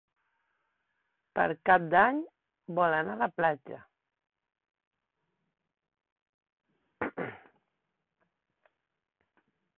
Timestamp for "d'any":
1.91-2.21